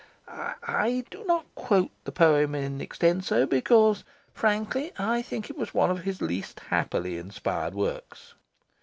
I 0.27 1.03
do 1.11 1.23
not 1.25 1.45
quote 1.53 1.91
the 2.05 2.11
poem 2.11 2.55
in 2.55 2.81
extenso, 2.81 3.45
because, 3.45 4.03
frankly, 4.33 4.91
I 4.97 5.21
think 5.21 5.47
it 5.51 5.57
was 5.59 5.75
one 5.75 5.91
of 5.91 6.01
his 6.01 6.23
least 6.23 6.59
happily 6.71 7.19
inspired 7.19 7.75
works. 7.75 8.33